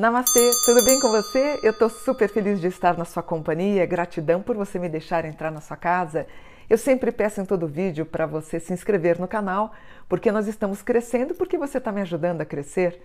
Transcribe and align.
Namastê, 0.00 0.50
tudo 0.64 0.82
bem 0.82 0.98
com 0.98 1.10
você? 1.10 1.60
Eu 1.62 1.72
estou 1.72 1.90
super 1.90 2.26
feliz 2.26 2.58
de 2.58 2.68
estar 2.68 2.96
na 2.96 3.04
sua 3.04 3.22
companhia. 3.22 3.84
Gratidão 3.84 4.40
por 4.40 4.56
você 4.56 4.78
me 4.78 4.88
deixar 4.88 5.26
entrar 5.26 5.50
na 5.50 5.60
sua 5.60 5.76
casa. 5.76 6.26
Eu 6.70 6.78
sempre 6.78 7.12
peço 7.12 7.42
em 7.42 7.44
todo 7.44 7.68
vídeo 7.68 8.06
para 8.06 8.24
você 8.24 8.58
se 8.58 8.72
inscrever 8.72 9.20
no 9.20 9.28
canal, 9.28 9.74
porque 10.08 10.32
nós 10.32 10.48
estamos 10.48 10.80
crescendo, 10.80 11.34
porque 11.34 11.58
você 11.58 11.76
está 11.76 11.92
me 11.92 12.00
ajudando 12.00 12.40
a 12.40 12.46
crescer. 12.46 12.98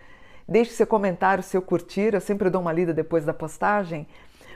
Deixe 0.47 0.71
seu 0.71 0.87
comentário, 0.87 1.43
seu 1.43 1.61
curtir, 1.61 2.13
eu 2.13 2.21
sempre 2.21 2.49
dou 2.49 2.61
uma 2.61 2.71
lida 2.71 2.93
depois 2.93 3.25
da 3.25 3.33
postagem, 3.33 4.07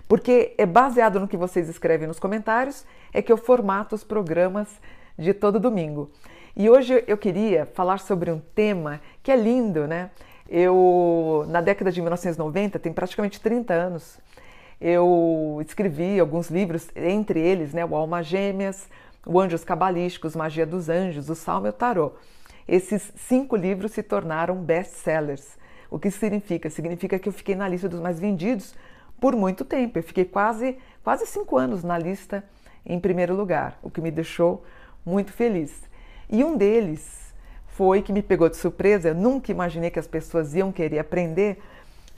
porque 0.07 0.55
é 0.57 0.65
baseado 0.65 1.19
no 1.19 1.27
que 1.27 1.35
vocês 1.35 1.67
escrevem 1.67 2.07
nos 2.07 2.19
comentários 2.21 2.85
é 3.11 3.21
que 3.21 3.33
eu 3.33 3.37
formato 3.37 3.95
os 3.95 4.05
programas 4.05 4.69
de 5.17 5.33
todo 5.33 5.59
domingo. 5.59 6.09
E 6.55 6.69
hoje 6.69 7.03
eu 7.05 7.17
queria 7.17 7.65
falar 7.73 7.99
sobre 7.99 8.31
um 8.31 8.39
tema 8.39 9.01
que 9.21 9.29
é 9.29 9.35
lindo, 9.35 9.85
né? 9.85 10.09
Eu, 10.51 11.45
na 11.47 11.61
década 11.61 11.91
de 11.91 12.01
1990, 12.01 12.79
tem 12.79 12.91
praticamente 12.91 13.39
30 13.39 13.71
anos, 13.71 14.19
eu 14.81 15.61
escrevi 15.63 16.19
alguns 16.19 16.49
livros, 16.49 16.89
entre 16.95 17.39
eles 17.39 17.71
né, 17.71 17.85
o 17.85 17.95
Alma 17.95 18.23
Gêmeas, 18.23 18.87
o 19.23 19.39
Anjos 19.39 19.63
Cabalísticos, 19.63 20.35
Magia 20.35 20.65
dos 20.65 20.89
Anjos, 20.89 21.29
o 21.29 21.35
Salmo 21.35 21.67
e 21.67 21.69
o 21.69 21.73
Tarô. 21.73 22.13
Esses 22.67 23.11
cinco 23.15 23.55
livros 23.55 23.91
se 23.91 24.01
tornaram 24.01 24.55
best-sellers. 24.55 25.57
O 25.91 25.99
que 25.99 26.09
significa? 26.09 26.69
Significa 26.69 27.19
que 27.19 27.29
eu 27.29 27.33
fiquei 27.33 27.55
na 27.55 27.67
lista 27.67 27.87
dos 27.87 27.99
mais 27.99 28.19
vendidos 28.19 28.73
por 29.19 29.35
muito 29.35 29.63
tempo. 29.63 29.99
Eu 29.99 30.03
fiquei 30.03 30.25
quase, 30.25 30.77
quase 31.03 31.27
cinco 31.27 31.57
anos 31.57 31.83
na 31.83 31.97
lista 31.97 32.43
em 32.85 32.99
primeiro 32.99 33.35
lugar, 33.35 33.77
o 33.83 33.89
que 33.91 34.01
me 34.01 34.09
deixou 34.09 34.63
muito 35.05 35.31
feliz. 35.31 35.83
E 36.29 36.43
um 36.43 36.57
deles 36.57 37.28
foi 37.79 38.01
que 38.01 38.11
me 38.11 38.21
pegou 38.21 38.49
de 38.49 38.57
surpresa, 38.57 39.07
eu 39.07 39.15
nunca 39.15 39.53
imaginei 39.53 39.89
que 39.89 39.97
as 39.97 40.05
pessoas 40.05 40.53
iam 40.53 40.69
querer 40.69 40.99
aprender, 40.99 41.61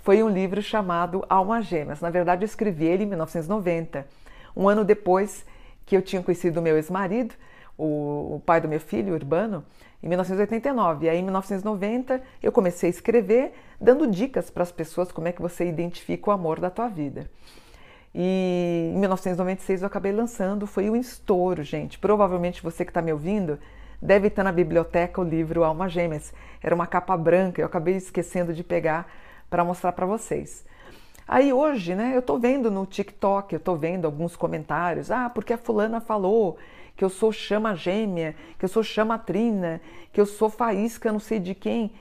foi 0.02 0.24
um 0.24 0.28
livro 0.28 0.60
chamado 0.60 1.24
Alma 1.30 1.62
Gêmeas. 1.62 2.02
Na 2.02 2.10
verdade, 2.10 2.42
eu 2.42 2.48
escrevi 2.48 2.86
ele 2.86 3.04
em 3.04 3.06
1990, 3.06 4.08
um 4.58 4.68
ano 4.68 4.84
depois 4.84 5.46
que 5.86 5.96
eu 5.96 6.02
tinha 6.02 6.24
conhecido 6.24 6.64
meu 6.64 6.78
ex-marido, 6.78 7.36
o, 7.78 8.38
o, 8.38 8.42
pai 8.44 8.60
do 8.60 8.68
meu 8.68 8.80
filho, 8.80 9.14
Urbano, 9.14 9.64
em 10.02 10.08
1989. 10.08 11.06
E 11.06 11.10
aí, 11.10 11.20
em 11.20 11.24
1990, 11.24 12.20
eu 12.42 12.52
comecei 12.52 12.90
a 12.90 12.90
escrever, 12.90 13.54
dando 13.80 14.08
dicas 14.08 14.50
para 14.50 14.64
as 14.64 14.72
pessoas 14.72 15.12
como 15.12 15.28
é 15.28 15.32
que 15.32 15.44
você 15.44 15.64
identifica 15.64 16.32
o 16.32 16.34
amor 16.34 16.60
da 16.60 16.72
tua 16.72 16.88
vida. 16.88 17.30
E 18.16 18.94
em 18.96 18.98
1996 18.98 19.84
eu 19.84 19.88
acabei 19.88 20.12
lançando, 20.12 20.66
foi 20.66 20.90
um 20.90 20.96
estouro, 20.96 21.62
gente. 21.62 22.00
Provavelmente 22.00 22.64
você 22.64 22.84
que 22.84 22.90
está 22.90 23.00
me 23.00 23.14
ouvindo 23.14 23.60
Deve 24.02 24.30
estar 24.30 24.44
na 24.44 24.52
biblioteca 24.52 25.22
o 25.22 25.24
livro 25.24 25.64
Alma 25.64 25.88
Gêmeas. 25.88 26.34
Era 26.62 26.74
uma 26.74 26.88
capa 26.88 27.16
branca, 27.16 27.62
eu 27.62 27.68
acabei 27.68 27.96
esquecendo 27.96 28.52
de 28.52 28.64
pegar 28.64 29.08
para 29.48 29.64
mostrar 29.64 29.92
para 29.92 30.08
vocês. 30.08 30.66
Aí 31.28 31.54
hoje, 31.54 31.94
né, 31.94 32.12
eu 32.16 32.20
estou 32.20 32.40
vendo 32.40 32.72
no 32.72 32.86
TikTok, 32.86 33.54
eu 33.54 33.58
estou 33.58 33.78
vendo 33.78 34.06
alguns 34.06 34.36
comentários. 34.36 35.12
Ah, 35.12 35.30
porque 35.30 35.54
a 35.54 35.58
fulana 35.58 36.02
falou 36.02 36.58
que 36.98 37.04
eu 37.04 37.10
sou 37.10 37.32
chama 37.32 37.76
gêmea, 37.76 38.36
que 38.58 38.66
eu 38.66 38.70
sou 38.70 38.84
chama 38.84 39.20
trina, 39.20 39.80
que 40.12 40.20
eu 40.20 40.26
sou 40.26 40.50
faísca 40.50 41.12
não 41.12 41.20
sei 41.20 41.40
de 41.40 41.54
quem. 41.54 41.94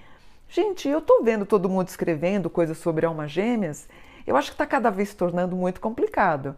Gente, 0.49 0.89
eu 0.89 0.99
estou 1.01 1.23
vendo 1.23 1.45
todo 1.45 1.69
mundo 1.69 1.89
escrevendo 1.89 2.49
coisas 2.49 2.79
sobre 2.79 3.05
almas 3.05 3.31
gêmeas. 3.31 3.89
Eu 4.27 4.37
acho 4.37 4.49
que 4.49 4.55
está 4.55 4.67
cada 4.67 4.91
vez 4.91 5.11
se 5.11 5.17
tornando 5.17 5.55
muito 5.55 5.81
complicado. 5.81 6.57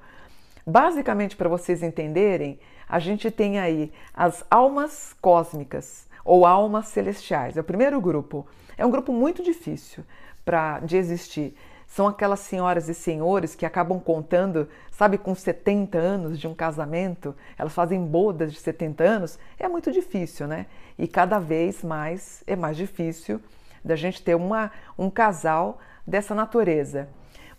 Basicamente, 0.66 1.36
para 1.36 1.48
vocês 1.48 1.82
entenderem, 1.82 2.58
a 2.88 2.98
gente 2.98 3.30
tem 3.30 3.58
aí 3.58 3.92
as 4.14 4.44
almas 4.50 5.14
cósmicas 5.20 6.06
ou 6.24 6.46
almas 6.46 6.88
celestiais. 6.88 7.56
É 7.56 7.60
o 7.60 7.64
primeiro 7.64 8.00
grupo. 8.00 8.46
É 8.76 8.86
um 8.86 8.90
grupo 8.90 9.12
muito 9.12 9.42
difícil 9.42 10.04
para 10.44 10.80
de 10.80 10.96
existir. 10.96 11.56
São 11.86 12.06
aquelas 12.06 12.40
senhoras 12.40 12.88
e 12.88 12.94
senhores 12.94 13.54
que 13.54 13.66
acabam 13.66 14.00
contando, 14.00 14.66
sabe, 14.90 15.18
com 15.18 15.34
70 15.34 15.98
anos 15.98 16.38
de 16.38 16.48
um 16.48 16.54
casamento, 16.54 17.36
elas 17.58 17.74
fazem 17.74 18.02
bodas 18.02 18.52
de 18.52 18.60
70 18.60 19.04
anos. 19.04 19.38
É 19.58 19.68
muito 19.68 19.92
difícil, 19.92 20.46
né? 20.46 20.66
E 20.98 21.06
cada 21.06 21.38
vez 21.38 21.82
mais 21.82 22.42
é 22.46 22.56
mais 22.56 22.76
difícil 22.76 23.40
da 23.84 23.94
gente 23.94 24.22
ter 24.22 24.34
uma, 24.34 24.70
um 24.98 25.10
casal 25.10 25.80
dessa 26.06 26.34
natureza. 26.34 27.08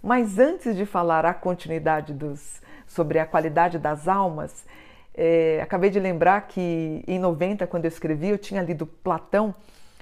Mas 0.02 0.40
antes 0.40 0.76
de 0.76 0.86
falar 0.86 1.26
a 1.26 1.34
continuidade 1.34 2.12
dos, 2.12 2.62
sobre 2.88 3.20
a 3.20 3.26
qualidade 3.26 3.78
das 3.78 4.08
almas, 4.08 4.66
é, 5.16 5.60
acabei 5.62 5.90
de 5.90 6.00
lembrar 6.00 6.48
que 6.48 7.04
em 7.08 7.20
90, 7.20 7.68
quando 7.68 7.86
eu 7.86 7.90
escrevi, 7.90 8.30
eu 8.30 8.38
tinha 8.38 8.62
lido 8.62 8.86
Platão, 8.86 9.54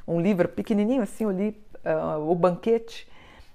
um 0.08 0.20
livro 0.20 0.48
pequenininho 0.48 1.02
assim, 1.02 1.26
eu 1.26 1.32
li 1.32 1.50
uh, 1.86 2.30
O 2.30 2.34
Banquete, 2.34 3.08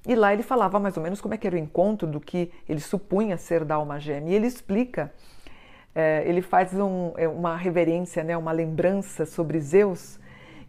e 0.06 0.14
lá 0.14 0.32
ele 0.32 0.42
falava 0.42 0.78
mais 0.78 0.96
ou 0.96 1.02
menos 1.02 1.20
como 1.20 1.34
é 1.34 1.36
que 1.36 1.46
era 1.46 1.56
o 1.56 1.58
encontro 1.58 2.06
do 2.06 2.20
que 2.20 2.52
ele 2.68 2.80
supunha 2.80 3.36
ser 3.36 3.64
da 3.64 3.74
alma 3.74 3.98
gêmea. 3.98 4.32
E 4.32 4.34
ele 4.34 4.46
explica, 4.46 5.12
é, 5.94 6.22
ele 6.26 6.40
faz 6.42 6.72
um, 6.74 7.12
é, 7.16 7.26
uma 7.26 7.56
reverência, 7.56 8.22
né, 8.22 8.36
uma 8.36 8.52
lembrança 8.52 9.26
sobre 9.26 9.58
Zeus, 9.58 10.20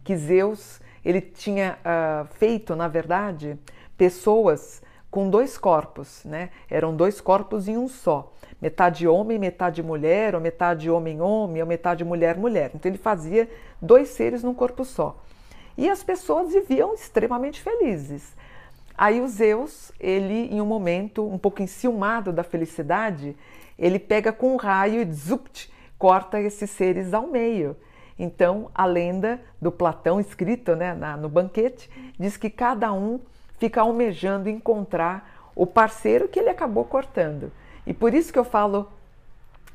que 0.02 0.16
Zeus 0.16 0.80
ele 1.04 1.20
tinha 1.20 1.78
uh, 1.80 2.26
feito, 2.34 2.74
na 2.74 2.88
verdade, 2.88 3.56
pessoas 3.96 4.82
com 5.10 5.30
dois 5.30 5.56
corpos, 5.56 6.24
né? 6.24 6.50
Eram 6.70 6.94
dois 6.94 7.20
corpos 7.20 7.68
em 7.68 7.76
um 7.76 7.88
só 7.88 8.32
metade 8.60 9.06
homem, 9.06 9.38
metade 9.38 9.82
mulher, 9.82 10.34
ou 10.34 10.40
metade 10.40 10.90
homem-homem, 10.90 11.62
ou 11.62 11.68
metade 11.68 12.04
mulher-mulher. 12.04 12.72
Então 12.74 12.90
ele 12.90 12.98
fazia 12.98 13.48
dois 13.80 14.08
seres 14.08 14.42
num 14.42 14.54
corpo 14.54 14.84
só. 14.84 15.22
E 15.76 15.88
as 15.88 16.02
pessoas 16.02 16.52
viviam 16.52 16.92
extremamente 16.92 17.60
felizes. 17.60 18.36
Aí 18.96 19.20
o 19.20 19.28
Zeus, 19.28 19.92
ele 20.00 20.52
em 20.52 20.60
um 20.60 20.66
momento 20.66 21.24
um 21.24 21.38
pouco 21.38 21.62
enciumado 21.62 22.32
da 22.32 22.42
felicidade, 22.42 23.36
ele 23.78 23.98
pega 23.98 24.32
com 24.32 24.54
um 24.54 24.56
raio 24.56 25.00
e 25.00 25.12
zupt, 25.12 25.72
corta 25.96 26.40
esses 26.40 26.68
seres 26.70 27.14
ao 27.14 27.28
meio. 27.28 27.76
Então 28.18 28.68
a 28.74 28.84
lenda 28.84 29.40
do 29.62 29.70
Platão 29.70 30.18
escrita 30.18 30.74
né, 30.74 30.94
na, 30.94 31.16
no 31.16 31.28
banquete 31.28 31.88
diz 32.18 32.36
que 32.36 32.50
cada 32.50 32.92
um 32.92 33.20
fica 33.58 33.80
almejando 33.80 34.48
encontrar 34.48 35.50
o 35.54 35.66
parceiro 35.66 36.28
que 36.28 36.38
ele 36.38 36.50
acabou 36.50 36.84
cortando. 36.84 37.52
E 37.86 37.92
por 37.92 38.14
isso 38.14 38.32
que 38.32 38.38
eu 38.38 38.44
falo 38.44 38.90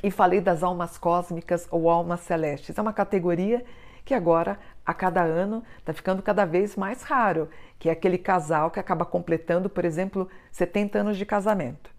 e 0.01 0.11
falei 0.11 0.41
das 0.41 0.63
almas 0.63 0.97
cósmicas 0.97 1.67
ou 1.71 1.89
almas 1.89 2.21
celestes. 2.21 2.77
É 2.77 2.81
uma 2.81 2.93
categoria 2.93 3.63
que 4.05 4.13
agora, 4.13 4.59
a 4.85 4.93
cada 4.93 5.21
ano, 5.21 5.63
está 5.79 5.93
ficando 5.93 6.21
cada 6.21 6.45
vez 6.45 6.75
mais 6.75 7.03
raro, 7.03 7.49
que 7.79 7.87
é 7.87 7.91
aquele 7.93 8.17
casal 8.17 8.69
que 8.69 8.79
acaba 8.79 9.05
completando, 9.05 9.69
por 9.69 9.85
exemplo, 9.85 10.29
70 10.51 10.99
anos 10.99 11.17
de 11.17 11.25
casamento. 11.25 11.89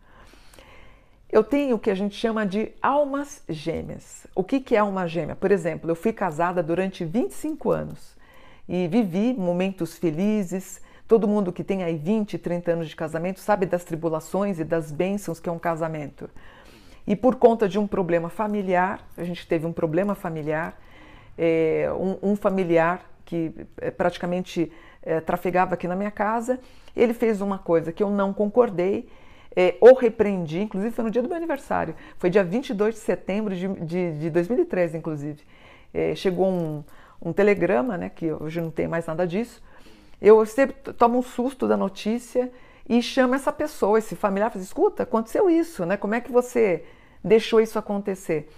Eu 1.32 1.42
tenho 1.42 1.76
o 1.76 1.78
que 1.78 1.90
a 1.90 1.94
gente 1.94 2.14
chama 2.14 2.46
de 2.46 2.72
almas 2.80 3.42
gêmeas. 3.48 4.26
O 4.34 4.44
que, 4.44 4.60
que 4.60 4.76
é 4.76 4.78
alma 4.78 5.08
gêmea? 5.08 5.34
Por 5.34 5.50
exemplo, 5.50 5.90
eu 5.90 5.96
fui 5.96 6.12
casada 6.12 6.62
durante 6.62 7.04
25 7.04 7.70
anos 7.70 8.14
e 8.68 8.86
vivi 8.86 9.34
momentos 9.34 9.98
felizes, 9.98 10.80
Todo 11.06 11.28
mundo 11.28 11.52
que 11.52 11.62
tem 11.62 11.82
aí 11.82 11.96
20, 11.96 12.38
30 12.38 12.72
anos 12.72 12.88
de 12.88 12.96
casamento 12.96 13.38
sabe 13.40 13.66
das 13.66 13.84
tribulações 13.84 14.58
e 14.58 14.64
das 14.64 14.90
bênçãos 14.90 15.38
que 15.38 15.48
é 15.48 15.52
um 15.52 15.58
casamento. 15.58 16.30
E 17.06 17.14
por 17.14 17.36
conta 17.36 17.68
de 17.68 17.78
um 17.78 17.86
problema 17.86 18.30
familiar, 18.30 19.06
a 19.16 19.24
gente 19.24 19.46
teve 19.46 19.66
um 19.66 19.72
problema 19.72 20.14
familiar, 20.14 20.80
é, 21.36 21.90
um, 21.92 22.30
um, 22.30 22.36
familiar 22.36 23.02
que 23.26 23.52
é, 23.78 23.90
praticamente 23.90 24.72
é, 25.02 25.20
trafegava 25.20 25.74
aqui 25.74 25.86
na 25.86 25.94
minha 25.94 26.10
casa, 26.10 26.58
ele 26.96 27.12
fez 27.12 27.42
uma 27.42 27.58
coisa 27.58 27.92
que 27.92 28.02
eu 28.02 28.08
não 28.08 28.32
concordei, 28.32 29.06
é, 29.54 29.76
ou 29.80 29.94
repreendi, 29.94 30.62
inclusive 30.62 30.94
foi 30.94 31.04
no 31.04 31.10
dia 31.10 31.22
do 31.22 31.28
meu 31.28 31.36
aniversário, 31.36 31.94
foi 32.18 32.30
dia 32.30 32.42
22 32.42 32.94
de 32.94 33.00
setembro 33.00 33.54
de, 33.54 33.68
de, 33.68 34.18
de 34.18 34.30
2013, 34.30 34.96
inclusive. 34.96 35.42
É, 35.92 36.14
chegou 36.14 36.48
um, 36.48 36.82
um 37.20 37.32
telegrama, 37.32 37.98
né, 37.98 38.08
que 38.08 38.32
hoje 38.32 38.60
não 38.60 38.70
tem 38.70 38.88
mais 38.88 39.06
nada 39.06 39.26
disso, 39.26 39.62
eu 40.26 40.44
sempre 40.46 40.92
tomo 40.94 41.18
um 41.18 41.22
susto 41.22 41.68
da 41.68 41.76
notícia 41.76 42.50
e 42.88 43.02
chamo 43.02 43.34
essa 43.34 43.52
pessoa, 43.52 43.98
esse 43.98 44.16
familiar, 44.16 44.48
e 44.48 44.52
falo, 44.52 44.64
escuta, 44.64 45.02
aconteceu 45.02 45.50
isso, 45.50 45.84
né? 45.84 45.98
Como 45.98 46.14
é 46.14 46.20
que 46.20 46.32
você 46.32 46.84
deixou 47.22 47.60
isso 47.60 47.78
acontecer? 47.78 48.48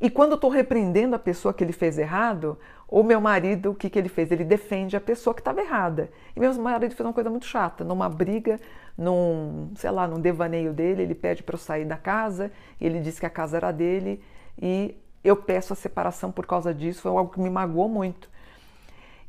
E 0.00 0.10
quando 0.10 0.32
eu 0.32 0.34
estou 0.34 0.50
repreendendo 0.50 1.14
a 1.14 1.18
pessoa 1.18 1.54
que 1.54 1.62
ele 1.62 1.72
fez 1.72 1.96
errado, 1.96 2.58
o 2.88 3.04
meu 3.04 3.20
marido, 3.20 3.70
o 3.70 3.74
que, 3.74 3.88
que 3.88 3.98
ele 3.98 4.08
fez? 4.08 4.32
Ele 4.32 4.42
defende 4.42 4.96
a 4.96 5.00
pessoa 5.00 5.32
que 5.32 5.40
estava 5.40 5.60
errada. 5.60 6.10
E 6.34 6.40
meu 6.40 6.52
marido 6.54 6.94
fez 6.94 7.06
uma 7.06 7.12
coisa 7.12 7.30
muito 7.30 7.46
chata, 7.46 7.84
numa 7.84 8.08
briga, 8.08 8.58
num, 8.98 9.70
sei 9.76 9.90
lá, 9.92 10.08
num 10.08 10.20
devaneio 10.20 10.72
dele, 10.72 11.02
ele 11.02 11.14
pede 11.14 11.42
para 11.42 11.54
eu 11.54 11.58
sair 11.58 11.84
da 11.84 11.96
casa, 11.96 12.50
ele 12.80 12.98
disse 12.98 13.20
que 13.20 13.26
a 13.26 13.30
casa 13.30 13.58
era 13.58 13.70
dele, 13.70 14.20
e 14.60 14.96
eu 15.22 15.36
peço 15.36 15.72
a 15.72 15.76
separação 15.76 16.32
por 16.32 16.46
causa 16.46 16.74
disso, 16.74 17.02
foi 17.02 17.10
algo 17.10 17.32
que 17.32 17.40
me 17.40 17.50
magoou 17.50 17.88
muito 17.88 18.28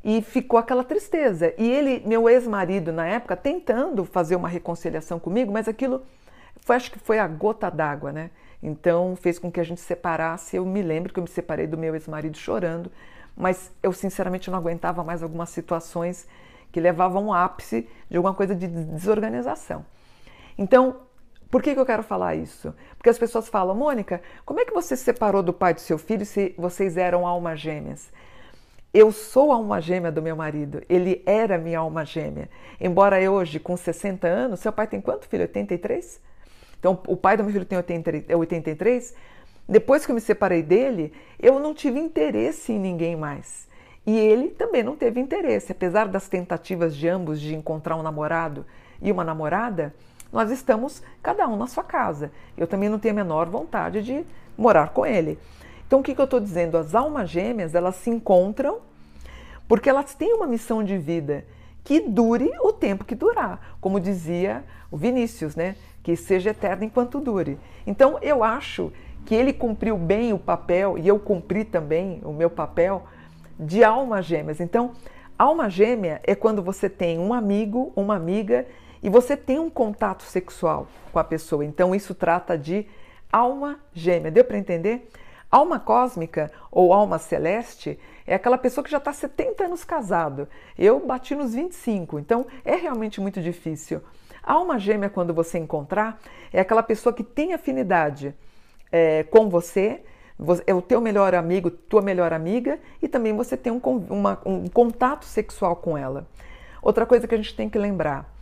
e 0.04 0.20
ficou 0.22 0.58
aquela 0.58 0.84
tristeza. 0.84 1.54
E 1.56 1.70
ele, 1.70 2.02
meu 2.06 2.28
ex-marido 2.28 2.92
na 2.92 3.06
época, 3.06 3.36
tentando 3.36 4.04
fazer 4.04 4.36
uma 4.36 4.48
reconciliação 4.48 5.18
comigo, 5.18 5.52
mas 5.52 5.68
aquilo 5.68 6.02
foi, 6.60 6.76
acho 6.76 6.90
que 6.90 6.98
foi 6.98 7.18
a 7.18 7.26
gota 7.26 7.70
d'água, 7.70 8.12
né? 8.12 8.30
Então 8.62 9.16
fez 9.16 9.38
com 9.38 9.50
que 9.50 9.60
a 9.60 9.64
gente 9.64 9.80
separasse. 9.80 10.56
Eu 10.56 10.64
me 10.64 10.82
lembro 10.82 11.12
que 11.12 11.18
eu 11.18 11.22
me 11.22 11.28
separei 11.28 11.66
do 11.66 11.76
meu 11.76 11.94
ex-marido 11.94 12.36
chorando, 12.36 12.90
mas 13.36 13.72
eu 13.82 13.92
sinceramente 13.92 14.50
não 14.50 14.58
aguentava 14.58 15.02
mais 15.02 15.22
algumas 15.22 15.50
situações 15.50 16.26
que 16.70 16.80
levava 16.80 17.18
a 17.18 17.20
um 17.20 17.32
ápice 17.32 17.88
de 18.08 18.16
alguma 18.16 18.34
coisa 18.34 18.54
de 18.54 18.66
desorganização. 18.66 19.84
Então, 20.56 20.96
por 21.50 21.62
que, 21.62 21.74
que 21.74 21.80
eu 21.80 21.84
quero 21.84 22.02
falar 22.02 22.34
isso? 22.34 22.74
Porque 22.96 23.10
as 23.10 23.18
pessoas 23.18 23.48
falam, 23.48 23.74
Mônica, 23.74 24.22
como 24.44 24.60
é 24.60 24.64
que 24.64 24.72
você 24.72 24.96
se 24.96 25.04
separou 25.04 25.42
do 25.42 25.52
pai 25.52 25.74
do 25.74 25.80
seu 25.80 25.98
filho 25.98 26.24
se 26.24 26.54
vocês 26.56 26.96
eram 26.96 27.26
almas 27.26 27.60
gêmeas? 27.60 28.10
Eu 28.94 29.10
sou 29.10 29.52
a 29.52 29.54
alma 29.54 29.80
gêmea 29.80 30.12
do 30.12 30.20
meu 30.20 30.36
marido, 30.36 30.82
ele 30.86 31.22
era 31.24 31.56
minha 31.56 31.78
alma 31.78 32.04
gêmea. 32.04 32.50
Embora 32.78 33.22
eu 33.22 33.32
hoje, 33.32 33.58
com 33.58 33.74
60 33.74 34.28
anos, 34.28 34.60
seu 34.60 34.70
pai 34.70 34.86
tem 34.86 35.00
quanto, 35.00 35.26
filho? 35.26 35.44
83? 35.44 36.20
Então, 36.78 37.00
o 37.06 37.16
pai 37.16 37.38
do 37.38 37.42
meu 37.42 37.52
filho 37.52 37.64
tem 37.64 37.78
83. 38.36 39.14
Depois 39.66 40.04
que 40.04 40.12
eu 40.12 40.14
me 40.14 40.20
separei 40.20 40.62
dele, 40.62 41.10
eu 41.40 41.58
não 41.58 41.72
tive 41.72 41.98
interesse 41.98 42.72
em 42.72 42.78
ninguém 42.78 43.16
mais. 43.16 43.66
E 44.06 44.18
ele 44.18 44.48
também 44.48 44.82
não 44.82 44.94
teve 44.94 45.18
interesse. 45.20 45.72
Apesar 45.72 46.06
das 46.08 46.28
tentativas 46.28 46.94
de 46.94 47.08
ambos 47.08 47.40
de 47.40 47.54
encontrar 47.54 47.96
um 47.96 48.02
namorado 48.02 48.66
e 49.00 49.10
uma 49.10 49.24
namorada, 49.24 49.94
nós 50.30 50.50
estamos 50.50 51.02
cada 51.22 51.48
um 51.48 51.56
na 51.56 51.66
sua 51.66 51.84
casa. 51.84 52.30
Eu 52.58 52.66
também 52.66 52.90
não 52.90 52.98
tenho 52.98 53.14
a 53.14 53.16
menor 53.16 53.48
vontade 53.48 54.02
de 54.02 54.22
morar 54.58 54.90
com 54.90 55.06
ele. 55.06 55.38
Então, 55.92 56.00
o 56.00 56.02
que, 56.02 56.14
que 56.14 56.20
eu 56.22 56.24
estou 56.24 56.40
dizendo? 56.40 56.78
As 56.78 56.94
almas 56.94 57.28
gêmeas, 57.28 57.74
elas 57.74 57.96
se 57.96 58.08
encontram 58.08 58.78
porque 59.68 59.90
elas 59.90 60.14
têm 60.14 60.32
uma 60.32 60.46
missão 60.46 60.82
de 60.82 60.96
vida 60.96 61.44
que 61.84 62.00
dure 62.00 62.50
o 62.62 62.72
tempo 62.72 63.04
que 63.04 63.14
durar. 63.14 63.76
Como 63.78 64.00
dizia 64.00 64.64
o 64.90 64.96
Vinícius, 64.96 65.54
né? 65.54 65.76
Que 66.02 66.16
seja 66.16 66.48
eterno 66.48 66.84
enquanto 66.84 67.20
dure. 67.20 67.58
Então, 67.86 68.18
eu 68.22 68.42
acho 68.42 68.90
que 69.26 69.34
ele 69.34 69.52
cumpriu 69.52 69.98
bem 69.98 70.32
o 70.32 70.38
papel, 70.38 70.96
e 70.96 71.06
eu 71.06 71.18
cumpri 71.18 71.62
também 71.62 72.22
o 72.24 72.32
meu 72.32 72.48
papel, 72.48 73.04
de 73.60 73.84
almas 73.84 74.24
gêmeas. 74.24 74.60
Então, 74.60 74.92
alma 75.38 75.68
gêmea 75.68 76.22
é 76.24 76.34
quando 76.34 76.62
você 76.62 76.88
tem 76.88 77.18
um 77.18 77.34
amigo, 77.34 77.92
uma 77.94 78.16
amiga 78.16 78.66
e 79.02 79.10
você 79.10 79.36
tem 79.36 79.58
um 79.58 79.68
contato 79.68 80.22
sexual 80.22 80.88
com 81.12 81.18
a 81.18 81.24
pessoa. 81.24 81.62
Então, 81.62 81.94
isso 81.94 82.14
trata 82.14 82.56
de 82.56 82.86
alma 83.30 83.78
gêmea. 83.92 84.30
Deu 84.30 84.42
para 84.42 84.56
entender? 84.56 85.06
Alma 85.52 85.78
cósmica 85.78 86.50
ou 86.70 86.94
alma 86.94 87.18
celeste 87.18 88.00
é 88.26 88.34
aquela 88.34 88.56
pessoa 88.56 88.82
que 88.82 88.90
já 88.90 88.96
está 88.96 89.12
70 89.12 89.66
anos 89.66 89.84
casado. 89.84 90.48
Eu 90.78 90.98
bati 90.98 91.34
nos 91.34 91.52
25, 91.52 92.18
então 92.18 92.46
é 92.64 92.74
realmente 92.74 93.20
muito 93.20 93.38
difícil. 93.38 94.00
alma 94.42 94.78
gêmea, 94.78 95.10
quando 95.10 95.34
você 95.34 95.58
encontrar, 95.58 96.18
é 96.50 96.60
aquela 96.60 96.82
pessoa 96.82 97.12
que 97.12 97.22
tem 97.22 97.52
afinidade 97.52 98.34
é, 98.90 99.24
com 99.24 99.50
você, 99.50 100.02
é 100.66 100.72
o 100.72 100.80
teu 100.80 101.02
melhor 101.02 101.34
amigo, 101.34 101.70
tua 101.70 102.00
melhor 102.00 102.32
amiga, 102.32 102.80
e 103.02 103.06
também 103.06 103.36
você 103.36 103.54
tem 103.54 103.70
um, 103.70 103.80
uma, 104.08 104.40
um 104.46 104.66
contato 104.68 105.26
sexual 105.26 105.76
com 105.76 105.98
ela. 105.98 106.26
Outra 106.80 107.04
coisa 107.04 107.28
que 107.28 107.34
a 107.34 107.38
gente 107.38 107.54
tem 107.54 107.68
que 107.68 107.78
lembrar: 107.78 108.34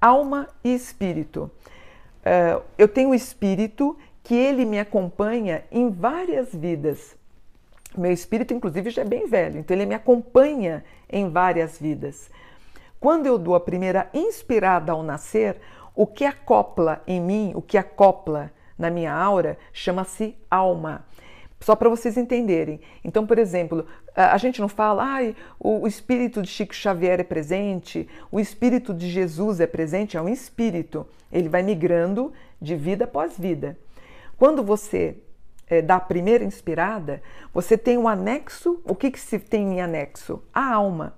alma 0.00 0.48
e 0.62 0.72
espírito. 0.72 1.50
Uh, 2.24 2.62
eu 2.78 2.86
tenho 2.88 3.10
o 3.10 3.14
espírito 3.14 3.96
que 4.26 4.34
ele 4.34 4.64
me 4.64 4.80
acompanha 4.80 5.62
em 5.70 5.88
várias 5.88 6.52
vidas. 6.52 7.16
Meu 7.96 8.10
espírito, 8.10 8.52
inclusive, 8.52 8.90
já 8.90 9.02
é 9.02 9.04
bem 9.04 9.28
velho, 9.28 9.60
então 9.60 9.76
ele 9.76 9.86
me 9.86 9.94
acompanha 9.94 10.84
em 11.08 11.30
várias 11.30 11.78
vidas. 11.78 12.28
Quando 12.98 13.26
eu 13.26 13.38
dou 13.38 13.54
a 13.54 13.60
primeira 13.60 14.10
inspirada 14.12 14.90
ao 14.90 15.04
nascer, 15.04 15.60
o 15.94 16.08
que 16.08 16.24
acopla 16.24 17.00
em 17.06 17.20
mim, 17.20 17.52
o 17.54 17.62
que 17.62 17.78
acopla 17.78 18.50
na 18.76 18.90
minha 18.90 19.14
aura, 19.14 19.56
chama-se 19.72 20.34
alma. 20.50 21.06
Só 21.60 21.76
para 21.76 21.88
vocês 21.88 22.16
entenderem. 22.16 22.80
Então, 23.04 23.24
por 23.24 23.38
exemplo, 23.38 23.86
a 24.12 24.36
gente 24.38 24.60
não 24.60 24.68
fala, 24.68 25.04
ah, 25.04 25.34
o 25.60 25.86
espírito 25.86 26.42
de 26.42 26.48
Chico 26.48 26.74
Xavier 26.74 27.20
é 27.20 27.24
presente, 27.24 28.08
o 28.32 28.40
espírito 28.40 28.92
de 28.92 29.08
Jesus 29.08 29.60
é 29.60 29.68
presente, 29.68 30.16
é 30.16 30.20
um 30.20 30.28
espírito. 30.28 31.06
Ele 31.30 31.48
vai 31.48 31.62
migrando 31.62 32.32
de 32.60 32.74
vida 32.74 33.04
após 33.04 33.38
vida. 33.38 33.78
Quando 34.38 34.62
você 34.62 35.16
é, 35.66 35.80
dá 35.82 35.96
a 35.96 36.00
primeira 36.00 36.44
inspirada, 36.44 37.22
você 37.52 37.76
tem 37.76 37.98
um 37.98 38.08
anexo. 38.08 38.80
O 38.84 38.94
que, 38.94 39.10
que 39.10 39.20
se 39.20 39.38
tem 39.38 39.74
em 39.74 39.80
anexo? 39.80 40.42
A 40.52 40.74
alma. 40.74 41.14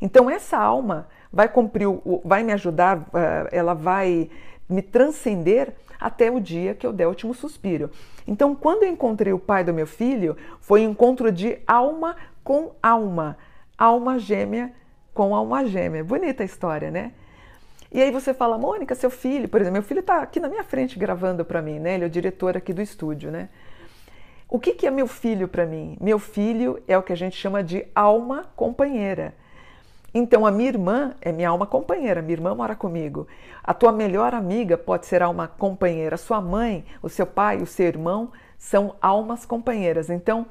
Então, 0.00 0.28
essa 0.28 0.58
alma 0.58 1.08
vai 1.32 1.48
cumprir, 1.48 1.88
vai 2.24 2.42
me 2.42 2.52
ajudar, 2.52 3.08
ela 3.50 3.74
vai 3.74 4.30
me 4.68 4.82
transcender 4.82 5.74
até 6.00 6.30
o 6.30 6.40
dia 6.40 6.74
que 6.74 6.86
eu 6.86 6.92
der 6.92 7.06
o 7.06 7.10
último 7.10 7.34
suspiro. 7.34 7.90
Então, 8.26 8.54
quando 8.54 8.82
eu 8.82 8.88
encontrei 8.88 9.32
o 9.32 9.38
pai 9.38 9.64
do 9.64 9.72
meu 9.72 9.86
filho, 9.86 10.36
foi 10.60 10.86
um 10.86 10.90
encontro 10.90 11.30
de 11.30 11.58
alma 11.66 12.16
com 12.42 12.72
alma, 12.82 13.36
alma 13.78 14.18
gêmea 14.18 14.72
com 15.12 15.34
alma 15.34 15.64
gêmea. 15.64 16.02
Bonita 16.02 16.42
a 16.42 16.46
história, 16.46 16.90
né? 16.90 17.12
E 17.94 18.02
aí 18.02 18.10
você 18.10 18.34
fala, 18.34 18.58
Mônica, 18.58 18.92
seu 18.96 19.08
filho, 19.08 19.48
por 19.48 19.60
exemplo, 19.60 19.74
meu 19.74 19.82
filho 19.84 20.00
está 20.00 20.20
aqui 20.20 20.40
na 20.40 20.48
minha 20.48 20.64
frente 20.64 20.98
gravando 20.98 21.44
para 21.44 21.62
mim, 21.62 21.78
né? 21.78 21.94
Ele 21.94 22.02
é 22.02 22.06
o 22.08 22.10
diretor 22.10 22.56
aqui 22.56 22.72
do 22.72 22.82
estúdio, 22.82 23.30
né? 23.30 23.48
O 24.48 24.58
que, 24.58 24.72
que 24.72 24.84
é 24.84 24.90
meu 24.90 25.06
filho 25.06 25.46
para 25.46 25.64
mim? 25.64 25.96
Meu 26.00 26.18
filho 26.18 26.82
é 26.88 26.98
o 26.98 27.04
que 27.04 27.12
a 27.12 27.16
gente 27.16 27.36
chama 27.36 27.62
de 27.62 27.86
alma 27.94 28.46
companheira. 28.56 29.32
Então, 30.12 30.44
a 30.44 30.50
minha 30.50 30.70
irmã 30.70 31.14
é 31.20 31.30
minha 31.30 31.48
alma 31.48 31.68
companheira, 31.68 32.20
minha 32.20 32.34
irmã 32.34 32.52
mora 32.52 32.74
comigo. 32.74 33.28
A 33.62 33.72
tua 33.72 33.92
melhor 33.92 34.34
amiga 34.34 34.76
pode 34.76 35.06
ser 35.06 35.22
alma 35.22 35.46
companheira. 35.46 36.16
Sua 36.16 36.40
mãe, 36.40 36.84
o 37.00 37.08
seu 37.08 37.26
pai, 37.26 37.58
o 37.58 37.66
seu 37.66 37.86
irmão 37.86 38.32
são 38.58 38.96
almas 39.00 39.46
companheiras. 39.46 40.10
Então, 40.10 40.46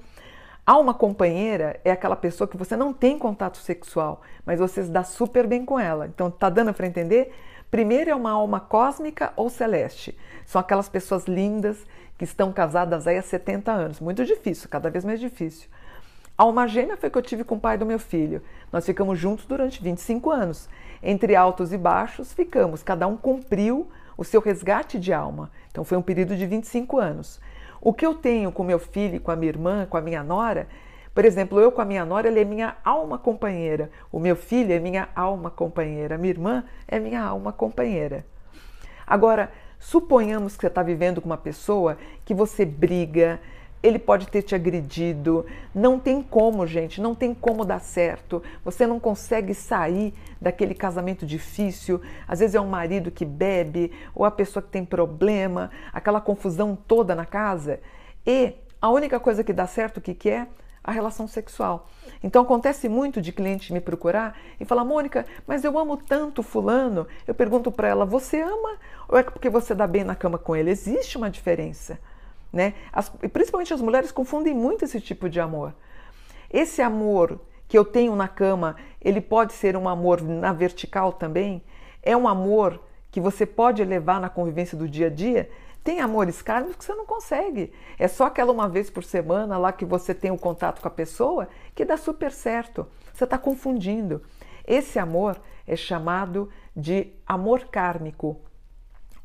alma 0.72 0.94
companheira 0.94 1.80
é 1.84 1.92
aquela 1.92 2.16
pessoa 2.16 2.48
que 2.48 2.58
você 2.58 2.76
não 2.76 2.94
tem 2.94 3.20
contato 3.20 3.58
sexual, 3.58 4.22
mas 4.46 4.60
você 4.60 4.84
se 4.84 4.90
dá 4.90 5.04
super 5.04 5.46
bem 5.46 5.66
com 5.66 5.80
ela. 5.80 6.08
Então, 6.08 6.32
tá 6.32 6.50
dando 6.50 6.74
para 6.74 6.88
entender? 6.88 7.34
Primeiro 7.70 8.10
é 8.10 8.16
uma 8.16 8.32
alma 8.32 8.60
cósmica 8.60 9.34
ou 9.36 9.50
celeste. 9.50 10.18
São 10.46 10.62
aquelas 10.62 10.88
pessoas 10.88 11.26
lindas 11.26 11.78
que 12.18 12.24
estão 12.24 12.54
casadas 12.54 13.08
aí 13.08 13.18
há 13.18 13.22
70 13.22 13.72
anos. 13.72 14.00
Muito 14.00 14.24
difícil, 14.24 14.70
cada 14.70 14.90
vez 14.90 15.04
mais 15.04 15.20
difícil. 15.20 15.68
A 16.38 16.44
alma 16.44 16.68
gêmea 16.68 16.98
foi 16.98 17.10
que 17.10 17.18
eu 17.18 17.22
tive 17.22 17.44
com 17.44 17.56
o 17.56 17.60
pai 17.60 17.78
do 17.78 17.86
meu 17.86 18.00
filho. 18.00 18.42
Nós 18.72 18.86
ficamos 18.86 19.20
juntos 19.20 19.46
durante 19.46 19.82
25 19.84 20.32
anos. 20.32 20.70
Entre 21.02 21.36
altos 21.36 21.74
e 21.74 21.78
baixos, 21.78 22.34
ficamos. 22.34 22.82
Cada 22.82 23.08
um 23.08 23.18
cumpriu 23.18 23.90
o 24.18 24.24
seu 24.24 24.42
resgate 24.42 25.00
de 25.00 25.12
alma. 25.12 25.52
Então 25.72 25.84
foi 25.84 25.98
um 25.98 26.02
período 26.02 26.36
de 26.36 26.46
25 26.46 26.98
anos. 26.98 27.40
O 27.86 27.94
que 27.94 28.06
eu 28.06 28.16
tenho 28.16 28.50
com 28.50 28.64
meu 28.64 28.80
filho, 28.80 29.20
com 29.20 29.30
a 29.30 29.36
minha 29.36 29.50
irmã, 29.50 29.86
com 29.86 29.98
a 29.98 30.02
minha 30.02 30.24
nora, 30.24 30.70
por 31.14 31.26
exemplo, 31.26 31.60
eu 31.60 31.70
com 31.70 31.82
a 31.82 31.86
minha 31.86 32.06
nora, 32.06 32.30
ele 32.30 32.40
é 32.40 32.46
minha 32.46 32.78
alma 32.82 33.18
companheira. 33.18 33.92
O 34.10 34.20
meu 34.20 34.38
filho 34.38 34.72
é 34.72 34.80
minha 34.80 35.10
alma 35.14 35.52
companheira. 35.52 36.16
A 36.16 36.18
minha 36.18 36.32
irmã 36.32 36.64
é 36.88 36.98
minha 36.98 37.22
alma 37.22 37.52
companheira. 37.52 38.26
Agora, 39.06 39.52
suponhamos 39.78 40.56
que 40.56 40.62
você 40.62 40.68
está 40.68 40.82
vivendo 40.82 41.20
com 41.20 41.26
uma 41.28 41.38
pessoa 41.38 41.98
que 42.24 42.34
você 42.34 42.64
briga, 42.64 43.42
ele 43.84 44.00
pode 44.00 44.28
ter 44.30 44.42
te 44.42 44.56
agredido. 44.56 45.46
Não 45.76 46.00
tem 46.00 46.24
como, 46.24 46.66
gente, 46.66 47.02
não 47.02 47.14
tem 47.14 47.34
como 47.34 47.66
dar 47.66 47.80
certo. 47.80 48.42
Você 48.64 48.88
não 48.88 48.98
consegue 48.98 49.54
sair 49.54 50.14
daquele 50.40 50.74
casamento 50.74 51.26
difícil. 51.26 52.02
Às 52.26 52.40
vezes 52.40 52.56
é 52.56 52.62
um 52.62 52.70
marido 52.70 53.12
que 53.12 53.26
bebe, 53.26 53.92
ou 54.16 54.24
a 54.24 54.32
pessoa 54.32 54.64
que 54.64 54.70
tem 54.70 54.86
problema, 54.86 55.70
aquela 55.92 56.22
confusão 56.22 56.78
toda 56.88 57.14
na 57.14 57.26
casa. 57.26 57.82
E 58.26 58.54
a 58.82 58.90
única 58.90 59.20
coisa 59.20 59.44
que 59.44 59.52
dá 59.52 59.68
certo, 59.68 59.98
o 59.98 60.02
que, 60.02 60.14
que 60.14 60.30
é? 60.30 60.48
A 60.82 60.92
relação 60.92 61.28
sexual. 61.28 61.88
Então 62.22 62.44
acontece 62.44 62.88
muito 62.88 63.22
de 63.22 63.34
cliente 63.34 63.74
me 63.74 63.82
procurar 63.82 64.38
e 64.60 64.66
falar: 64.66 64.84
Mônica, 64.86 65.26
mas 65.46 65.64
eu 65.64 65.78
amo 65.78 65.96
tanto 65.98 66.44
Fulano. 66.44 67.08
Eu 67.28 67.34
pergunto 67.34 67.72
para 67.72 67.88
ela: 67.88 68.06
Você 68.06 68.42
ama 68.42 68.78
ou 69.08 69.18
é 69.18 69.24
porque 69.24 69.50
você 69.50 69.74
dá 69.74 69.88
bem 69.88 70.04
na 70.04 70.16
cama 70.16 70.38
com 70.38 70.56
ele? 70.56 70.72
Existe 70.72 71.18
uma 71.18 71.30
diferença. 71.30 71.98
Né? 72.54 72.76
As, 72.92 73.10
principalmente 73.10 73.74
as 73.74 73.82
mulheres 73.82 74.12
confundem 74.12 74.54
muito 74.54 74.86
esse 74.86 75.02
tipo 75.02 75.28
de 75.28 75.40
amor. 75.40 75.74
Esse 76.52 76.84
amor 76.84 77.42
que 77.68 77.76
eu 77.76 77.84
tenho 77.84 78.16
na 78.16 78.28
cama, 78.28 78.76
ele 79.02 79.20
pode 79.20 79.54
ser 79.54 79.76
um 79.76 79.90
amor 79.90 80.22
na 80.22 80.54
vertical 80.54 81.12
também? 81.12 81.64
É 82.04 82.16
um 82.16 82.28
amor 82.28 82.80
que 83.10 83.20
você 83.20 83.48
pode 83.48 83.84
levar 83.84 84.22
na 84.22 84.30
convivência 84.30 84.78
do 84.78 84.88
dia 84.88 85.08
a 85.08 85.10
dia? 85.10 85.50
Tem 85.84 86.00
amores 86.00 86.42
kármicos 86.42 86.78
que 86.78 86.86
você 86.86 86.94
não 86.94 87.06
consegue. 87.06 87.74
É 87.98 88.08
só 88.08 88.26
aquela 88.26 88.52
uma 88.52 88.70
vez 88.70 88.90
por 88.90 89.04
semana 89.04 89.58
lá 89.58 89.72
que 89.72 89.84
você 89.84 90.14
tem 90.14 90.30
o 90.30 90.36
um 90.36 90.38
contato 90.38 90.82
com 90.82 90.88
a 90.88 90.92
pessoa 90.92 91.50
que 91.74 91.84
dá 91.84 91.98
super 91.98 92.32
certo. 92.32 92.88
Você 93.12 93.24
está 93.24 93.38
confundindo. 93.38 94.22
Esse 94.66 95.00
amor 95.00 95.42
é 95.68 95.76
chamado 95.76 96.50
de 96.76 97.12
amor 97.26 97.66
kármico. 97.66 98.40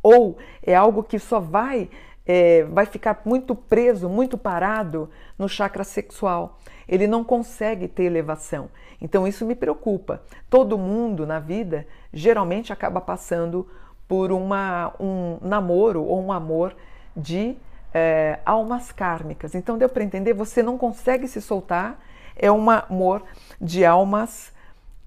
Ou 0.02 0.38
é 0.62 0.74
algo 0.74 1.02
que 1.02 1.18
só 1.18 1.38
vai 1.38 1.90
é, 2.28 2.64
vai 2.64 2.84
ficar 2.84 3.22
muito 3.24 3.54
preso, 3.54 4.06
muito 4.06 4.36
parado 4.36 5.08
no 5.38 5.48
chakra 5.48 5.82
sexual. 5.82 6.58
Ele 6.86 7.06
não 7.06 7.24
consegue 7.24 7.88
ter 7.88 8.04
elevação. 8.04 8.68
Então 9.00 9.26
isso 9.26 9.46
me 9.46 9.54
preocupa. 9.54 10.22
Todo 10.50 10.76
mundo 10.76 11.26
na 11.26 11.38
vida 11.38 11.86
geralmente 12.12 12.70
acaba 12.70 13.00
passando 13.00 13.66
por 14.06 14.30
uma, 14.30 14.92
um 15.00 15.38
namoro 15.40 16.04
ou 16.04 16.22
um 16.22 16.30
amor 16.30 16.76
de 17.16 17.56
é, 17.94 18.38
almas 18.44 18.92
kármicas. 18.92 19.54
Então 19.54 19.78
deu 19.78 19.88
para 19.88 20.04
entender? 20.04 20.34
Você 20.34 20.62
não 20.62 20.76
consegue 20.76 21.26
se 21.26 21.40
soltar. 21.40 21.98
É 22.36 22.52
um 22.52 22.68
amor 22.68 23.24
de 23.58 23.86
almas 23.86 24.52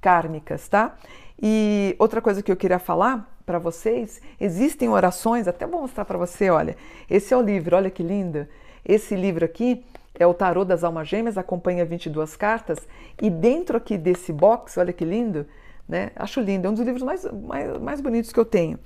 kármicas, 0.01 0.67
tá? 0.67 0.95
E 1.39 1.95
outra 1.99 2.19
coisa 2.19 2.41
que 2.41 2.51
eu 2.51 2.57
queria 2.57 2.79
falar 2.79 3.30
para 3.45 3.60
vocês, 3.60 4.21
existem 4.39 4.89
orações, 4.89 5.48
até 5.48 5.65
vou 5.65 5.81
mostrar 5.81 6.05
para 6.05 6.17
você, 6.17 6.50
olha. 6.50 6.75
Esse 7.10 7.33
é 7.33 7.38
o 7.38 7.41
livro, 7.41 7.75
olha 7.75 7.89
que 7.89 8.03
lindo. 8.03 8.48
Esse 8.86 9.15
livro 9.15 9.45
aqui 9.45 9.83
é 10.15 10.25
o 10.25 10.33
Tarô 10.33 10.65
das 10.65 10.83
Almas 10.83 11.07
Gêmeas, 11.07 11.38
acompanha 11.38 11.86
22 11.86 12.36
cartas, 12.36 12.79
e 13.21 13.29
dentro 13.29 13.77
aqui 13.77 13.98
desse 13.98 14.31
box, 14.33 14.77
olha 14.77 14.93
que 14.93 15.05
lindo, 15.05 15.45
né? 15.88 16.12
Acho 16.15 16.39
lindo, 16.41 16.67
é 16.67 16.69
um 16.69 16.74
dos 16.74 16.86
livros 16.86 17.03
mais, 17.03 17.25
mais, 17.31 17.77
mais 17.79 18.01
bonitos 18.01 18.31
que 18.31 18.39
eu 18.39 18.45
tenho. 18.45 18.79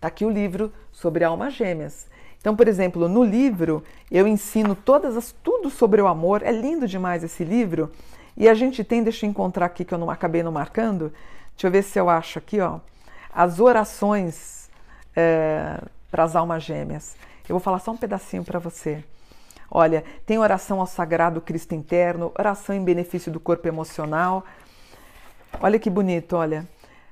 Tá 0.00 0.08
aqui 0.08 0.24
o 0.24 0.30
livro 0.30 0.72
sobre 0.92 1.24
almas 1.24 1.54
gêmeas. 1.54 2.06
Então, 2.38 2.54
por 2.54 2.68
exemplo, 2.68 3.08
no 3.08 3.24
livro 3.24 3.82
eu 4.10 4.26
ensino 4.26 4.74
todas 4.76 5.16
as 5.16 5.32
tudo 5.42 5.68
sobre 5.68 6.00
o 6.00 6.06
amor. 6.06 6.42
É 6.42 6.52
lindo 6.52 6.86
demais 6.86 7.24
esse 7.24 7.42
livro. 7.42 7.90
E 8.36 8.48
a 8.48 8.54
gente 8.54 8.84
tem, 8.84 9.02
deixa 9.02 9.26
eu 9.26 9.30
encontrar 9.30 9.66
aqui 9.66 9.84
que 9.84 9.92
eu 9.92 9.98
não 9.98 10.10
acabei 10.10 10.42
não 10.42 10.52
marcando. 10.52 11.12
Deixa 11.54 11.66
eu 11.66 11.70
ver 11.70 11.82
se 11.82 11.98
eu 11.98 12.08
acho 12.08 12.38
aqui, 12.38 12.60
ó. 12.60 12.78
As 13.36 13.60
orações 13.60 14.70
é, 15.14 15.78
para 16.10 16.24
as 16.24 16.34
almas 16.34 16.62
gêmeas. 16.62 17.14
Eu 17.46 17.52
vou 17.52 17.60
falar 17.60 17.80
só 17.80 17.90
um 17.90 17.96
pedacinho 17.96 18.42
para 18.42 18.58
você. 18.58 19.04
Olha, 19.70 20.02
tem 20.24 20.38
oração 20.38 20.80
ao 20.80 20.86
Sagrado 20.86 21.38
Cristo 21.42 21.74
interno, 21.74 22.32
oração 22.38 22.74
em 22.74 22.82
benefício 22.82 23.30
do 23.30 23.38
corpo 23.38 23.68
emocional. 23.68 24.42
Olha 25.60 25.78
que 25.78 25.90
bonito, 25.90 26.34
olha. 26.34 26.66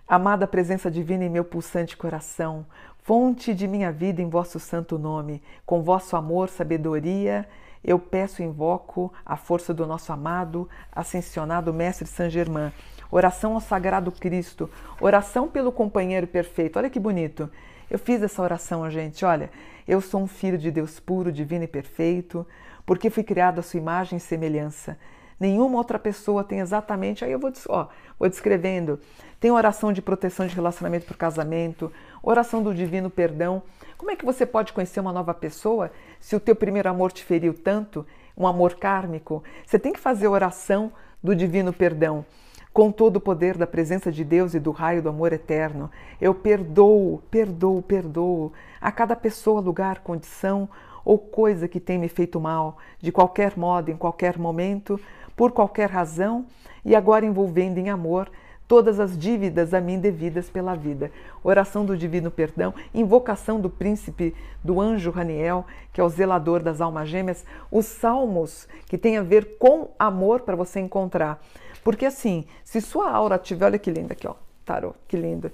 Amada 0.08 0.46
presença 0.46 0.90
divina 0.90 1.24
em 1.26 1.28
meu 1.28 1.44
pulsante 1.44 1.94
coração, 1.94 2.64
fonte 3.02 3.52
de 3.52 3.68
minha 3.68 3.92
vida 3.92 4.22
em 4.22 4.28
vosso 4.30 4.58
santo 4.58 4.98
nome, 4.98 5.42
com 5.66 5.82
vosso 5.82 6.16
amor, 6.16 6.48
sabedoria, 6.48 7.46
eu 7.84 7.98
peço 7.98 8.40
e 8.40 8.46
invoco 8.46 9.12
a 9.26 9.36
força 9.36 9.74
do 9.74 9.86
nosso 9.86 10.10
amado, 10.10 10.66
ascensionado 10.90 11.70
Mestre 11.70 12.06
Saint 12.06 12.30
Germain. 12.30 12.72
Oração 13.14 13.54
ao 13.54 13.60
Sagrado 13.60 14.10
Cristo, 14.10 14.68
oração 15.00 15.46
pelo 15.46 15.70
companheiro 15.70 16.26
perfeito. 16.26 16.80
Olha 16.80 16.90
que 16.90 16.98
bonito. 16.98 17.48
Eu 17.88 17.96
fiz 17.96 18.20
essa 18.20 18.42
oração, 18.42 18.90
gente. 18.90 19.24
Olha, 19.24 19.50
eu 19.86 20.00
sou 20.00 20.20
um 20.20 20.26
filho 20.26 20.58
de 20.58 20.68
Deus 20.68 20.98
puro, 20.98 21.30
divino 21.30 21.62
e 21.62 21.68
perfeito, 21.68 22.44
porque 22.84 23.10
fui 23.10 23.22
criado 23.22 23.60
à 23.60 23.62
sua 23.62 23.78
imagem 23.78 24.16
e 24.16 24.20
semelhança. 24.20 24.98
Nenhuma 25.38 25.78
outra 25.78 25.96
pessoa 25.96 26.42
tem 26.42 26.58
exatamente. 26.58 27.24
Aí 27.24 27.30
eu 27.30 27.38
vou, 27.38 27.52
ó, 27.68 27.86
vou 28.18 28.28
descrevendo. 28.28 28.98
Tem 29.38 29.52
oração 29.52 29.92
de 29.92 30.02
proteção 30.02 30.48
de 30.48 30.56
relacionamento 30.56 31.06
para 31.06 31.14
o 31.14 31.16
casamento, 31.16 31.92
oração 32.20 32.64
do 32.64 32.74
divino 32.74 33.08
perdão. 33.08 33.62
Como 33.96 34.10
é 34.10 34.16
que 34.16 34.24
você 34.24 34.44
pode 34.44 34.72
conhecer 34.72 34.98
uma 34.98 35.12
nova 35.12 35.32
pessoa 35.32 35.92
se 36.18 36.34
o 36.34 36.40
teu 36.40 36.56
primeiro 36.56 36.90
amor 36.90 37.12
te 37.12 37.22
feriu 37.22 37.54
tanto, 37.54 38.04
um 38.36 38.44
amor 38.44 38.74
kármico? 38.74 39.44
Você 39.64 39.78
tem 39.78 39.92
que 39.92 40.00
fazer 40.00 40.26
oração 40.26 40.90
do 41.22 41.32
divino 41.32 41.72
perdão. 41.72 42.26
Com 42.74 42.90
todo 42.90 43.18
o 43.18 43.20
poder 43.20 43.56
da 43.56 43.68
presença 43.68 44.10
de 44.10 44.24
Deus 44.24 44.52
e 44.52 44.58
do 44.58 44.72
raio 44.72 45.00
do 45.00 45.08
amor 45.08 45.32
eterno, 45.32 45.88
eu 46.20 46.34
perdoo, 46.34 47.22
perdoo, 47.30 47.80
perdoo 47.80 48.52
a 48.80 48.90
cada 48.90 49.14
pessoa, 49.14 49.60
lugar, 49.60 50.00
condição 50.00 50.68
ou 51.04 51.16
coisa 51.16 51.68
que 51.68 51.78
tem 51.78 52.00
me 52.00 52.08
feito 52.08 52.40
mal, 52.40 52.78
de 52.98 53.12
qualquer 53.12 53.56
modo, 53.56 53.92
em 53.92 53.96
qualquer 53.96 54.36
momento, 54.36 54.98
por 55.36 55.52
qualquer 55.52 55.88
razão, 55.88 56.46
e 56.84 56.96
agora 56.96 57.24
envolvendo 57.24 57.78
em 57.78 57.90
amor 57.90 58.28
todas 58.66 58.98
as 58.98 59.16
dívidas 59.16 59.72
a 59.72 59.80
mim 59.80 60.00
devidas 60.00 60.50
pela 60.50 60.74
vida. 60.74 61.12
Oração 61.44 61.84
do 61.84 61.96
Divino 61.96 62.28
Perdão, 62.28 62.74
invocação 62.92 63.60
do 63.60 63.70
príncipe, 63.70 64.34
do 64.64 64.80
anjo 64.80 65.12
Raniel, 65.12 65.64
que 65.92 66.00
é 66.00 66.04
o 66.04 66.08
zelador 66.08 66.60
das 66.60 66.80
almas 66.80 67.08
gêmeas, 67.08 67.44
os 67.70 67.86
salmos 67.86 68.66
que 68.86 68.98
tem 68.98 69.16
a 69.16 69.22
ver 69.22 69.58
com 69.58 69.90
amor 69.96 70.40
para 70.40 70.56
você 70.56 70.80
encontrar. 70.80 71.40
Porque 71.84 72.06
assim, 72.06 72.46
se 72.64 72.80
sua 72.80 73.10
aura 73.10 73.38
tiver, 73.38 73.66
olha 73.66 73.78
que 73.78 73.90
linda 73.90 74.14
aqui, 74.14 74.26
ó, 74.26 74.34
tarô, 74.64 74.94
que 75.06 75.16
lindo. 75.16 75.52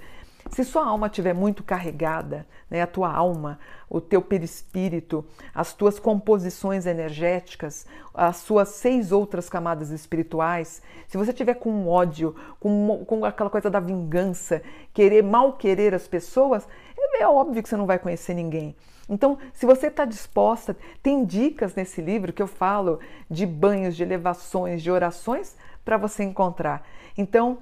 Se 0.49 0.63
sua 0.65 0.85
alma 0.85 1.07
estiver 1.07 1.33
muito 1.33 1.63
carregada, 1.63 2.47
né, 2.69 2.81
a 2.81 2.87
tua 2.87 3.13
alma, 3.13 3.59
o 3.87 4.01
teu 4.01 4.21
perispírito, 4.21 5.23
as 5.53 5.71
tuas 5.73 5.99
composições 5.99 6.85
energéticas, 6.85 7.85
as 8.13 8.37
suas 8.37 8.69
seis 8.69 9.11
outras 9.11 9.47
camadas 9.47 9.91
espirituais, 9.91 10.81
se 11.07 11.17
você 11.17 11.31
tiver 11.31 11.53
com 11.55 11.87
ódio, 11.87 12.35
com, 12.59 13.05
com 13.05 13.23
aquela 13.23 13.49
coisa 13.49 13.69
da 13.69 13.79
vingança, 13.79 14.63
querer 14.93 15.21
mal 15.21 15.53
querer 15.53 15.93
as 15.93 16.07
pessoas, 16.07 16.67
é 17.21 17.27
óbvio 17.27 17.61
que 17.61 17.69
você 17.69 17.77
não 17.77 17.85
vai 17.85 17.99
conhecer 17.99 18.33
ninguém. 18.33 18.75
Então, 19.07 19.37
se 19.53 19.65
você 19.65 19.87
está 19.87 20.05
disposta, 20.05 20.75
tem 21.03 21.25
dicas 21.25 21.75
nesse 21.75 22.01
livro 22.01 22.31
que 22.31 22.41
eu 22.41 22.47
falo 22.47 22.99
de 23.29 23.45
banhos, 23.45 23.95
de 23.95 24.03
elevações, 24.03 24.81
de 24.81 24.89
orações 24.89 25.55
para 25.83 25.97
você 25.97 26.23
encontrar. 26.23 26.85
Então, 27.17 27.59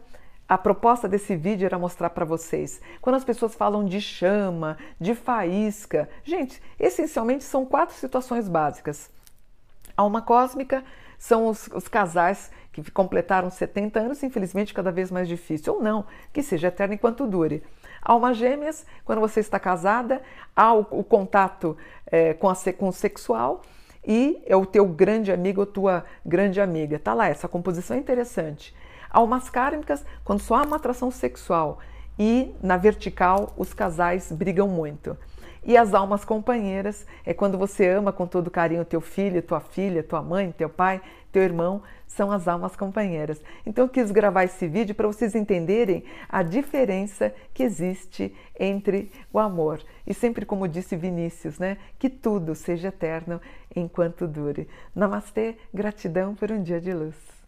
a 0.47 0.57
proposta 0.57 1.07
desse 1.07 1.35
vídeo 1.35 1.65
era 1.65 1.77
mostrar 1.77 2.09
para 2.09 2.25
vocês. 2.25 2.81
Quando 3.01 3.15
as 3.15 3.23
pessoas 3.23 3.53
falam 3.53 3.85
de 3.85 4.01
chama, 4.01 4.77
de 4.99 5.13
faísca, 5.13 6.09
gente, 6.23 6.59
essencialmente 6.79 7.43
são 7.43 7.65
quatro 7.65 7.95
situações 7.95 8.49
básicas. 8.49 9.11
Alma 9.95 10.21
cósmica 10.21 10.83
são 11.19 11.47
os, 11.47 11.67
os 11.67 11.87
casais 11.87 12.49
que 12.71 12.89
completaram 12.89 13.51
70 13.51 13.99
anos, 13.99 14.23
infelizmente 14.23 14.73
cada 14.73 14.91
vez 14.91 15.11
mais 15.11 15.27
difícil, 15.27 15.75
ou 15.75 15.83
não, 15.83 16.05
que 16.33 16.41
seja 16.41 16.69
eterno 16.69 16.95
enquanto 16.95 17.27
dure. 17.27 17.61
Almas 18.01 18.37
gêmeas, 18.37 18.85
quando 19.05 19.19
você 19.19 19.41
está 19.41 19.59
casada, 19.59 20.21
há 20.55 20.73
o, 20.73 20.87
o 20.91 21.03
contato 21.03 21.77
é, 22.07 22.33
com, 22.33 22.49
a, 22.49 22.55
com 22.77 22.87
o 22.87 22.93
sexual 22.93 23.61
e 24.05 24.41
é 24.45 24.55
o 24.55 24.65
teu 24.65 24.85
grande 24.85 25.31
amigo 25.31 25.61
ou 25.61 25.67
tua 25.67 26.05
grande 26.25 26.59
amiga. 26.61 26.99
Tá 26.99 27.13
lá, 27.13 27.27
essa 27.27 27.47
composição 27.47 27.97
é 27.97 27.99
interessante. 27.99 28.75
Almas 29.09 29.49
kármicas, 29.49 30.05
quando 30.23 30.41
só 30.41 30.55
há 30.55 30.63
uma 30.63 30.75
atração 30.75 31.09
sexual 31.09 31.79
e 32.17 32.53
na 32.61 32.77
vertical 32.77 33.53
os 33.57 33.73
casais 33.73 34.31
brigam 34.31 34.67
muito. 34.67 35.17
E 35.63 35.75
as 35.77 35.93
almas 35.93 36.23
companheiras 36.23 37.05
é 37.25 37.33
quando 37.33 37.57
você 37.57 37.87
ama 37.87 38.11
com 38.11 38.25
todo 38.25 38.49
carinho 38.49 38.85
teu 38.85 39.01
filho, 39.01 39.41
tua 39.41 39.59
filha, 39.59 40.01
tua 40.01 40.21
mãe, 40.21 40.51
teu 40.51 40.69
pai, 40.69 41.01
teu 41.31 41.43
irmão, 41.43 41.81
são 42.07 42.31
as 42.31 42.47
almas 42.47 42.75
companheiras. 42.75 43.41
Então 43.65 43.85
eu 43.85 43.89
quis 43.89 44.11
gravar 44.11 44.43
esse 44.43 44.67
vídeo 44.67 44.95
para 44.95 45.07
vocês 45.07 45.35
entenderem 45.35 46.03
a 46.27 46.41
diferença 46.41 47.33
que 47.53 47.63
existe 47.63 48.35
entre 48.59 49.11
o 49.31 49.39
amor. 49.39 49.79
E 50.07 50.13
sempre 50.13 50.45
como 50.45 50.67
disse 50.67 50.95
Vinícius, 50.95 51.59
né, 51.59 51.77
que 51.99 52.09
tudo 52.09 52.55
seja 52.55 52.87
eterno 52.87 53.39
enquanto 53.75 54.27
dure. 54.27 54.67
Namastê, 54.95 55.55
gratidão 55.73 56.33
por 56.33 56.51
um 56.51 56.63
dia 56.63 56.81
de 56.81 56.93
luz. 56.93 57.38